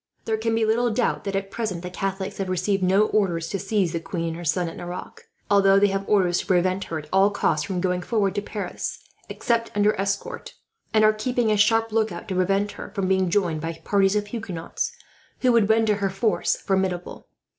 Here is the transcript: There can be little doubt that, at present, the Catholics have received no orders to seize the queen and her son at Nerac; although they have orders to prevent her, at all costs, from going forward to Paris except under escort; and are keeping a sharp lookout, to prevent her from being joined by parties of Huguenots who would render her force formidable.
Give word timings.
There 0.25 0.35
can 0.35 0.55
be 0.55 0.65
little 0.65 0.89
doubt 0.89 1.25
that, 1.25 1.35
at 1.35 1.51
present, 1.51 1.83
the 1.83 1.91
Catholics 1.91 2.39
have 2.39 2.49
received 2.49 2.81
no 2.81 3.05
orders 3.05 3.49
to 3.49 3.59
seize 3.59 3.93
the 3.93 3.99
queen 3.99 4.29
and 4.29 4.35
her 4.35 4.43
son 4.43 4.67
at 4.67 4.75
Nerac; 4.75 5.29
although 5.47 5.77
they 5.77 5.89
have 5.89 6.09
orders 6.09 6.39
to 6.39 6.47
prevent 6.47 6.85
her, 6.85 6.97
at 6.97 7.07
all 7.13 7.29
costs, 7.29 7.67
from 7.67 7.79
going 7.81 8.01
forward 8.01 8.33
to 8.33 8.41
Paris 8.41 8.97
except 9.29 9.69
under 9.75 9.93
escort; 10.01 10.55
and 10.91 11.03
are 11.05 11.13
keeping 11.13 11.51
a 11.51 11.55
sharp 11.55 11.91
lookout, 11.91 12.27
to 12.29 12.33
prevent 12.35 12.71
her 12.71 12.89
from 12.95 13.07
being 13.07 13.29
joined 13.29 13.61
by 13.61 13.79
parties 13.83 14.15
of 14.15 14.25
Huguenots 14.25 14.91
who 15.41 15.51
would 15.51 15.69
render 15.69 15.97
her 15.97 16.09
force 16.09 16.55
formidable. 16.55 17.27